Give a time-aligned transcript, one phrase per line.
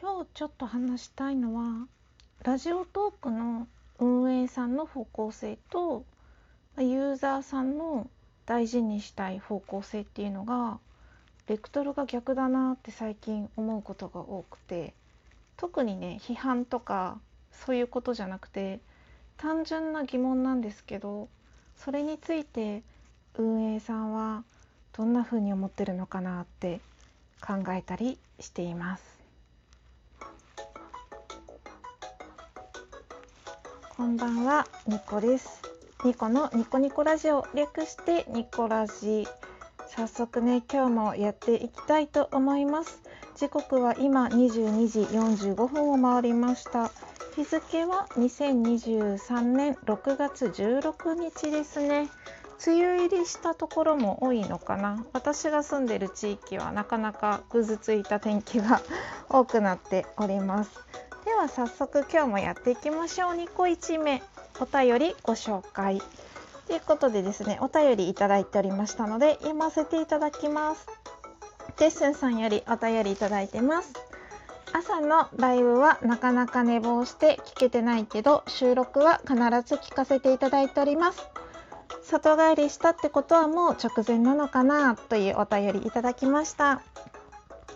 [0.00, 1.88] 今日ちょっと話したいのは
[2.44, 3.66] ラジオトークの
[3.98, 6.04] 運営さんの方向性と
[6.78, 8.08] ユーザーさんの
[8.46, 10.78] 大事にしたい方向性っていうのが
[11.48, 14.94] ベクトルが逆だなって最近思うことが多くて
[15.56, 17.18] 特にね批判とか
[17.50, 18.78] そういうことじゃなくて
[19.36, 21.28] 単純な疑問なんですけど
[21.76, 22.84] それについて
[23.36, 24.44] 運営さんは
[24.96, 26.80] どんな風に思ってるのかなって
[27.40, 29.17] 考えたりしています。
[33.98, 35.60] こんばんは、ニコです。
[36.04, 39.26] ニコのニコニコラジオ略してニコラジ。
[39.88, 43.02] 早速ね、今日もやっていきたいと思います。
[43.34, 46.92] 時刻は今22時45分を回りました。
[47.34, 52.08] 日付は2023年6月16日ですね。
[52.64, 58.80] 梅雨入りしたところも多いのかな私が住んでる地域はなかなかぐずついた天気が
[59.28, 60.70] 多くなっております
[61.38, 63.34] は早速今日もやっていきましょう。
[63.34, 64.24] 2個1目
[64.58, 66.02] お便りご紹介。
[66.66, 70.86] ということでですねお便りいただいておりましたので読ませていただきます。
[71.76, 73.92] テッスンさんよりお便りいただいてます。
[74.72, 81.24] 朝のライブはなかなか寝坊して聞けてないけど収録は必ず聞かせていただいております。
[82.02, 86.82] 里帰りしたってことはもう直前なのかなというお便りいただきました。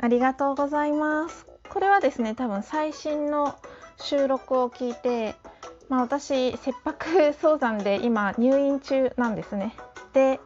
[0.00, 1.53] ありがとうございます。
[1.74, 3.58] これはですね多分最新の
[4.00, 5.34] 収録を聞いて、
[5.88, 9.74] まあ、私切迫早産で今入院中なんですね。
[10.12, 10.38] で、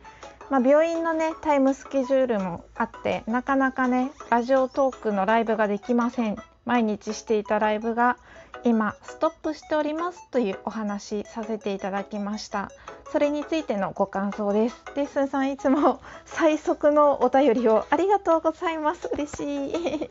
[0.48, 6.36] まあ、病院のねタイムスケジュールもあってなかなかねラジオトークのライブができません。
[6.64, 8.18] 毎日していたライブが
[8.64, 12.70] 今ストップしておりますというお話させていただきました。
[13.10, 14.82] それについてのご感想です。
[14.94, 19.08] レッスンさんいつも最速のお便りをありがとうございます。
[19.12, 20.08] 嬉しい。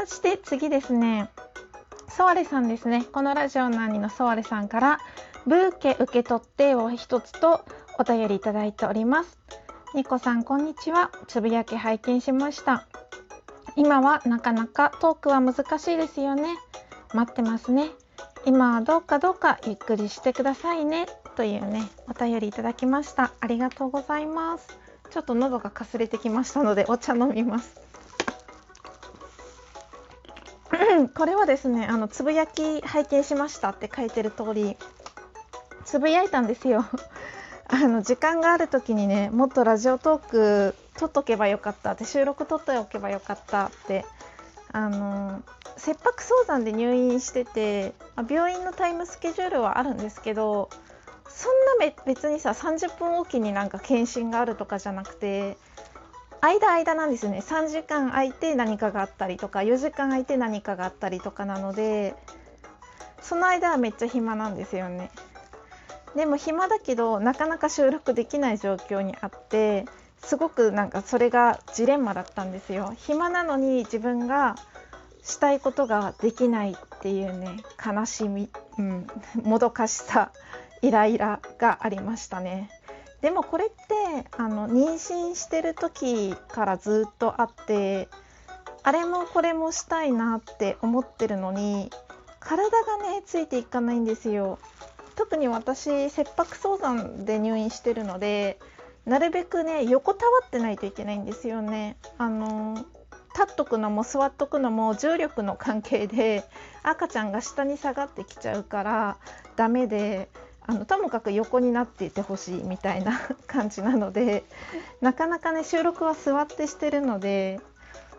[0.00, 1.28] そして次ですね。
[2.08, 3.04] ソワレさんですね。
[3.12, 4.98] このラジオの兄のソワレさんから
[5.46, 7.62] ブーケ受け取ってを一つと
[7.98, 9.38] お便りいただいております。
[9.94, 11.10] ニコさんこんにちは。
[11.28, 12.86] つぶやき拝見しました。
[13.76, 16.56] 今はなかなかトークは難しいですよね。
[17.12, 17.90] 待ってますね。
[18.46, 21.08] 今はどうかどうかゆっくりしてくださいね。
[21.36, 23.34] というねお便りいただきました。
[23.38, 24.66] ありがとうございます。
[25.10, 27.89] ちょっと喉がかすれてきましたのでお茶飲みます。
[31.14, 34.76] これはですねあのつぶやき拝見しましたって書いてる通り
[35.84, 36.84] つぶやいたんですよ。
[37.72, 44.04] あの時間がある時にねもっとラジオトーク撮っとけばよかったって収録撮っておけばよかったって
[44.72, 45.42] あの
[45.76, 47.94] 切迫早産で入院してて
[48.28, 50.68] 病院のタイムスケジュールはあるんですけど
[51.28, 55.56] そんな別にさ30分おきになんか検診があるとかじゃなくて
[56.40, 57.38] 間間なんですよね。
[57.38, 62.14] 3時間空いて何かがあったりとか4時間空いて何かがあったりとかなので
[63.20, 65.10] その間はめっちゃ暇なんですよね。
[66.16, 69.84] でも暇だけどなかなか収録できない状況にあって
[70.22, 72.94] すごくなんかそれがジレンマだったんですよ。
[72.96, 74.56] 暇なのに自分が
[75.22, 78.48] したいことができないっていうね悲しみ、
[78.78, 79.06] うん、
[79.42, 80.32] もどかしさ
[80.82, 82.70] イライラがありましたね。
[83.22, 88.08] でもこれってあの妊娠してる時からずっとあって
[88.82, 91.90] あれもこれもしたいなって思ってるのに
[92.38, 94.58] 体がねついていかないんですよ。
[95.16, 98.58] 特に私切迫早産で入院してるので
[99.04, 101.96] なるべくね横たわってないといけないんですよね。
[102.16, 102.74] あの
[103.34, 106.44] 立っとくのも座っとくのも重力の関係で
[106.82, 109.18] 赤ちゃんが下に下がってきちゃうから
[109.56, 110.28] ダメで
[110.66, 114.44] あのともかく横になっていてほしいみたいな 感じなので
[115.00, 117.60] なかなかね収録は座ってしてるので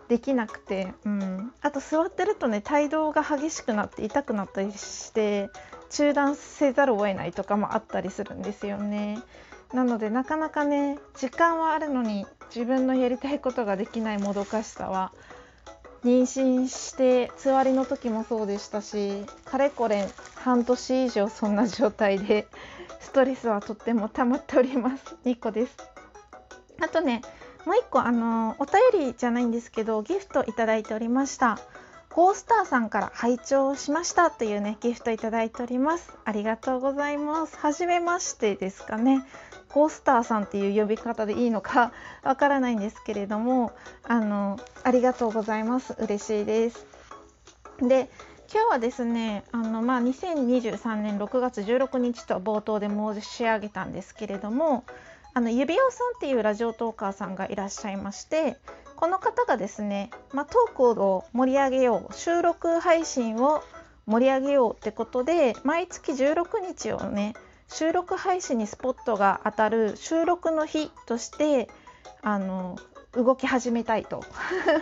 [0.08, 5.50] できなくて、うん、あと座ってるとね帯同が激しくなって痛くなったりして
[5.90, 9.18] 中断せざるを得ないとかもあったりするんですよね。
[9.72, 15.12] なのでなかなかね時間はあるのに自分のやりたいことができないもどかしさは
[16.04, 22.46] 妊娠してつわりの時もそうでしたしかれこれ半年以上そんな状態で
[23.00, 25.16] ストレスはとっても溜まっております。
[25.24, 25.76] 2個です。
[26.80, 27.22] あとね
[27.64, 31.58] もう1個あのお便りじゃないんですけどギフトいただいておりました。
[32.14, 36.12] ゴースターさんから拝聴しましたというねギフトいただいております。
[36.26, 37.56] ありがとうございます。
[37.56, 39.24] 初めましてですかね。
[39.72, 41.92] ゴースターさんっていう呼び方でいいのか
[42.22, 43.72] わからないんですけれども
[44.06, 45.94] あのありがとうございます。
[45.98, 46.86] 嬉しいです。
[47.78, 48.10] で
[48.52, 54.84] 今日はですねあの、まあ、2023年6月16日と冒頭で申し上げたんですけれども
[55.32, 58.58] あの指輪さんっていうラジオトーカーさんがいらっしゃいまして
[59.02, 63.60] この方がですね、まあ、トークを盛り上げよう収録配信を
[64.06, 67.34] 盛り上げようってことで毎月16日をね
[67.66, 71.68] 収録配信にスポットが当たる収録の日として
[72.22, 72.78] あの
[73.10, 74.22] 動き始めたいと。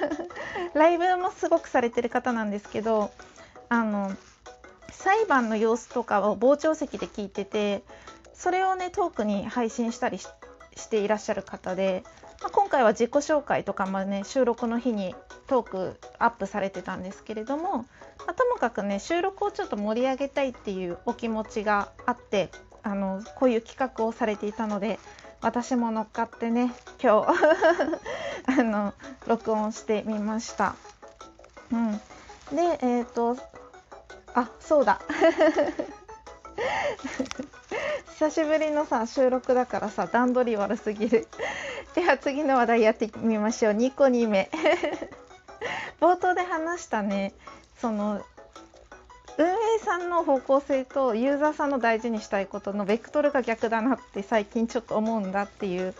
[0.74, 3.12] ライブもすごくされてる方なんですけど
[3.70, 4.12] あの
[4.90, 7.84] 裁判の様子とかを傍聴席で聞いてて
[8.34, 10.28] それをねトークに配信したりし
[10.90, 12.04] ていらっしゃる方で、
[12.40, 15.14] まあ、今回は自己紹介とかもね収録の日に
[15.46, 17.86] トークアップされてたんですけれども、ま
[18.28, 22.50] あ、ともかくね収録をちょっと盛り上げたいっていうお気持ちがあって
[22.82, 24.98] あのこういう企画をされていたので
[25.42, 26.72] 私も乗っかってね
[27.02, 27.28] 今日
[28.60, 28.94] あの
[29.26, 30.74] 録音してみました。
[31.72, 31.92] うん、
[32.56, 33.36] でえっ、ー、と
[34.34, 35.00] あそうだ。
[38.18, 41.26] 久しぶりのさ収録だからさ段取り悪すぎる。
[41.94, 43.72] では次の話題やってみましょう。
[43.72, 44.50] 2個2目。
[46.00, 47.34] 冒頭で話したね。
[47.80, 48.22] その
[49.38, 55.94] 運営さんの方向性とユーザーさんの大事にしたいことのベクトルが逆だなって最近ちょっと思うんだっていう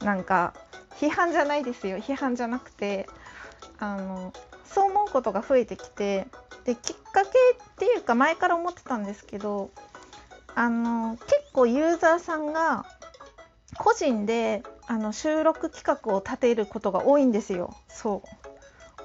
[0.00, 0.54] なんか
[0.96, 1.98] 批判じゃないですよ。
[1.98, 3.08] 批判じゃなくて
[3.78, 4.32] あの
[4.64, 6.26] そう思うことが増えてきて
[6.64, 7.32] できっかけっ
[7.76, 9.70] ていうか前から思ってたんですけど
[10.54, 12.84] あの結構ユーザーさんが
[13.78, 17.76] 個人であの収録企画を立てることが多いんですよ。
[17.86, 18.28] そう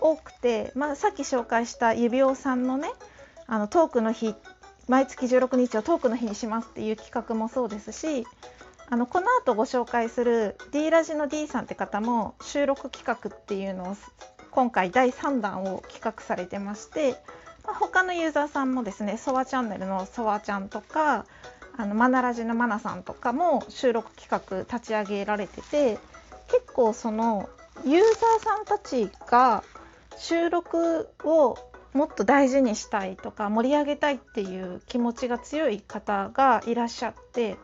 [0.02, 2.90] 多くて、まあ、さっき紹介した指輪さんのね
[3.46, 4.34] あのトークの日
[4.88, 8.26] 毎月16日をトークの日にしますっていう企画もそうですし
[8.90, 13.98] あのこの後ご紹介する D ラジの D さんって方も収録企画っていうのを
[14.50, 17.12] 今回第3弾を企画されてまして、
[17.64, 21.28] まあ、他のユーザーさんもですねソワチャンネルのソワちゃんとか
[21.78, 26.00] あのマナラジのマナさんとかも収録企画立ち上げられてて
[26.48, 27.50] 結構その
[27.84, 29.64] ユーザーさんたちが
[30.18, 31.58] 収録を
[31.94, 37.58] もっと大事にしたいとか盛り上げたいっていう気持ちが強い方がいらっしゃって、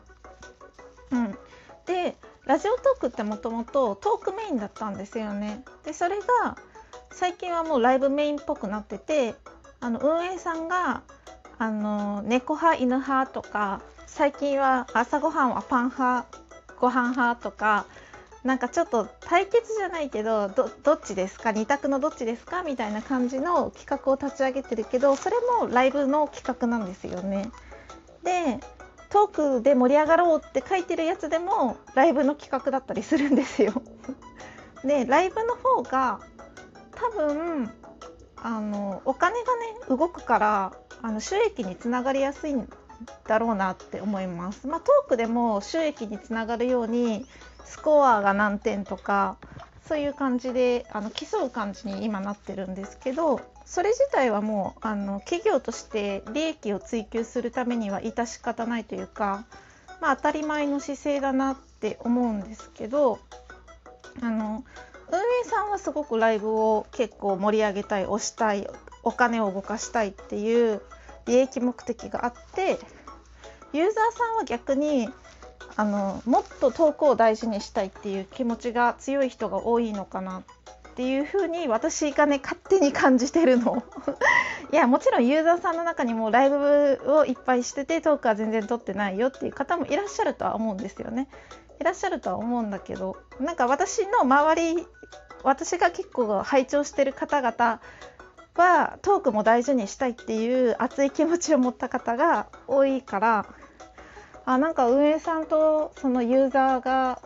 [1.11, 1.37] うん、
[1.85, 2.15] で
[2.45, 5.63] ラジオトークってもともとトークメインだったんですよね。
[5.83, 6.57] でそれが
[7.11, 9.35] 最近はもうライブメインっぽくなってて
[9.79, 11.03] あの運営さんが
[11.61, 16.25] あの猫派犬派とか最近は朝ごはんはパン派
[16.79, 17.85] ご飯派とか
[18.43, 22.63] なんかちょっと対決じゃないけどどっちですか？2択のどっちですか？
[22.63, 27.51] みたいな感じの企画を立ち上げてるけどそれもライブの企画なんですよね。
[28.23, 28.59] で
[29.11, 33.71] トークで盛り上がろうって書いてるやつでもライブの企画だったりするんですよ。
[34.83, 36.21] でライブの方が
[36.95, 37.71] 多分
[38.41, 42.67] あのお金がね動くからあの収益につながりやすいん
[43.27, 44.67] だろうなって思います。
[44.67, 47.25] まあ、トークでも収益につながるように
[47.65, 49.37] スコアが何点とか
[49.87, 59.45] そういう感じであの競う感じに今なってるんですけどそれ自体はもうあの企業として利益を追求するためには致し方ないというか、
[60.01, 63.19] まあ、当たり前の姿勢だなって思うんですけど
[64.21, 64.63] あの
[65.11, 68.67] 運営さんはすごくライブを結構盛り上げたい推したい
[69.03, 70.81] お金を動かしたいっていう
[71.25, 72.79] 利益目的があって
[73.73, 75.09] ユーザーさんは逆に
[75.75, 80.43] あのもっと遠くを大事にしたいっていう気持ちが強い人が多いのかな
[80.91, 83.83] っていうふうに私がね勝手に感じてるの。
[84.73, 91.27] いやもちろんユーザーさんの中にもライブをいっぱいしててトークは全然撮ってないよっていう方もいらっしゃるとは思うんですよね。
[91.81, 94.85] いらっしゃるとは思うんだけどなんか私の周り
[95.41, 97.81] 私が結構拝聴してる方々
[98.53, 103.47] はトークも大事にしたいっていう熱い気持ちを持った方が多いから
[104.45, 107.19] あなんか運営さんとそのユーザーが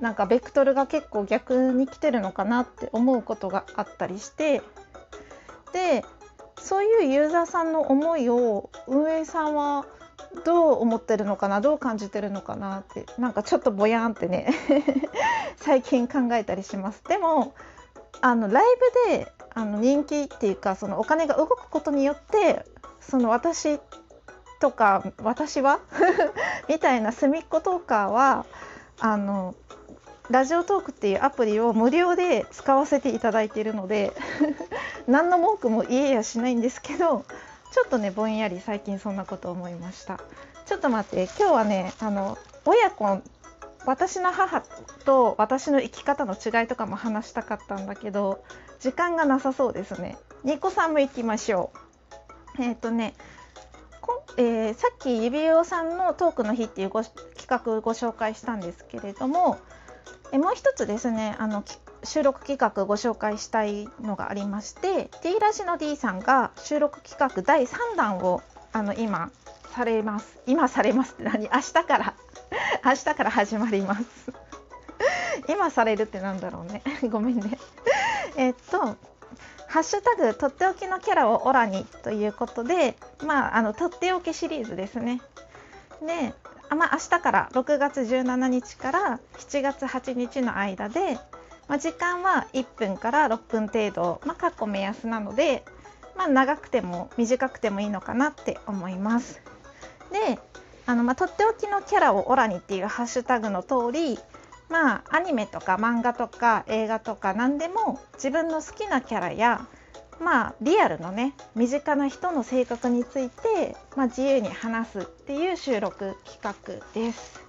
[0.00, 4.62] なんかベクトルが結構逆に来てるのかなって思うことがあったりして
[5.72, 6.04] で
[6.60, 9.84] そういうユーザーさんの思いを運営さんは
[10.44, 14.52] どう思ってるのかなどう感じてるのかなってなんかちょっとぼやんってね
[15.56, 17.02] 最近考えたりします。
[17.04, 17.54] でも
[18.20, 18.64] あのライ
[19.08, 22.64] ブであの人気っていうかそのお金が動くことによって
[23.00, 23.78] その私
[24.60, 25.80] とか私は？
[26.68, 28.46] みたいな隅っこトーカーは
[29.00, 29.54] あの
[30.30, 34.12] ラジオトークっていうアプリを無料で使わせていただいているので
[35.06, 37.24] 何の文句も言えやしないんですけど
[37.74, 40.20] ちょっとねぼんやり最近そんなこと思いました
[40.64, 43.20] ちょっと待って今日はねあの親子
[43.84, 44.60] 私の母
[45.04, 48.44] と私の生き方の違いとかも話したかったんだけど
[48.78, 50.16] 時間がなさそうですね。
[50.44, 51.72] ニコさんも行きましょ
[52.58, 52.62] う。
[52.62, 53.14] えっ、ー、とね
[54.36, 57.14] えー、さっき指輪さんのトークの日っていうご企
[57.46, 59.58] 画ご紹介したんですけれども、
[60.32, 61.62] えもう一つですねあの
[62.04, 68.42] 収録企画ご紹介したいのがありまして T ラジの D さんが収録企画第3弾を
[68.72, 69.30] あの今
[69.74, 70.38] されます。
[70.46, 71.48] 今されますって何？
[71.52, 72.14] 明日から。
[72.84, 74.04] 明日から始まります。
[75.48, 76.82] 今されるってなんだろうね。
[77.10, 77.58] ごめんね。
[78.36, 78.96] えっと
[79.66, 85.20] ハッシュタグとっておきのキャラをオラにということでまああのとっておきシリーズですね。
[86.00, 86.34] で
[86.68, 91.18] あまあ、明日から6月17日から7月8日の間で、
[91.68, 95.64] まあ、時間は1分から6分程度、まあ、かっこ目安なので、
[96.16, 99.40] まあ、長くても短くてもいいのかなって思います。
[100.12, 100.38] で
[100.86, 104.18] あの、まあ、とっておきのキャラをオラにっていうハッシュタグの通り
[104.68, 109.66] まあアニメとか漫画とか映画とか何でも自分の好きなキャラや
[110.20, 116.54] まあリアルのね身近な人の性格について、まあ、自由に話すっていう収録企画
[116.94, 117.43] です。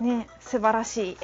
[0.00, 1.18] ね素晴らしい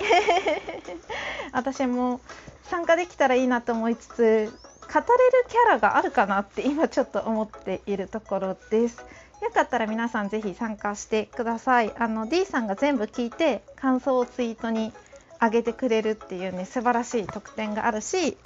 [1.52, 2.20] 私も
[2.64, 4.52] 参加できたらいいなと思いつつ
[4.92, 9.04] 語れるキャラがあるかなって今ちょっと思っているところです。
[9.40, 11.92] よかったら皆さんぜひ参加してください。
[11.96, 14.92] あの D さんが全部聞いて感想をツイートに
[15.40, 18.36] 上げてくれるっていうね素晴らしい特典があるし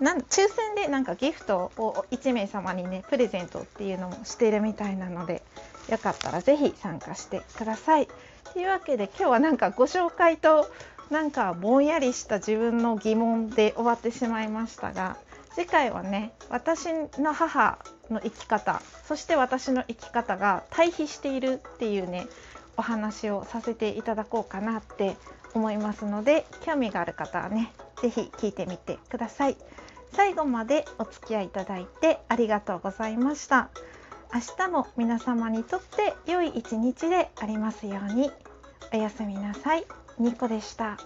[0.00, 5.42] なん抽選でなんかギフトを1名様にねプレゼントっていうのもしているみたいなので
[5.88, 8.08] よかったら是非参加してください。
[8.52, 10.68] というわけで今日はなんかご紹介と
[11.10, 15.16] なんかぼんやりした自分の疑問で終わってしまいましたが
[15.54, 16.86] 次回はね私
[17.18, 17.78] の母
[18.10, 22.26] の生き方そして私の生き方が対比しているっていうね
[22.76, 25.16] お話をさせていただこうかなって
[25.54, 27.72] 思いますので興味がある方はね
[28.02, 29.56] 是非聞いてみてください。
[30.12, 33.68] 最後までお付き合いいただいてありがとうございました
[34.32, 38.30] 明日も皆様にとって良い一日でありますように。
[38.92, 39.86] おやすみなさい。
[40.18, 40.98] ニコでした。